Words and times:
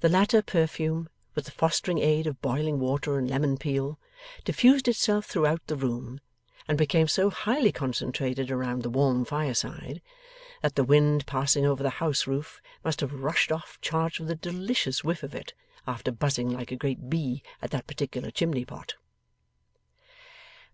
The 0.00 0.08
latter 0.08 0.40
perfume, 0.40 1.10
with 1.34 1.44
the 1.44 1.50
fostering 1.50 1.98
aid 1.98 2.26
of 2.26 2.40
boiling 2.40 2.78
water 2.78 3.18
and 3.18 3.28
lemon 3.28 3.58
peel, 3.58 3.98
diffused 4.46 4.88
itself 4.88 5.26
throughout 5.26 5.60
the 5.66 5.76
room, 5.76 6.20
and 6.66 6.78
became 6.78 7.06
so 7.06 7.28
highly 7.28 7.70
concentrated 7.70 8.50
around 8.50 8.82
the 8.82 8.88
warm 8.88 9.26
fireside, 9.26 10.00
that 10.62 10.74
the 10.74 10.84
wind 10.84 11.26
passing 11.26 11.66
over 11.66 11.82
the 11.82 11.90
house 12.00 12.26
roof 12.26 12.62
must 12.82 13.02
have 13.02 13.12
rushed 13.12 13.52
off 13.52 13.78
charged 13.82 14.20
with 14.20 14.30
a 14.30 14.36
delicious 14.36 15.04
whiff 15.04 15.22
of 15.22 15.34
it, 15.34 15.52
after 15.86 16.10
buzzing 16.10 16.48
like 16.48 16.72
a 16.72 16.76
great 16.76 17.10
bee 17.10 17.42
at 17.60 17.72
that 17.72 17.86
particular 17.86 18.30
chimneypot. 18.30 18.94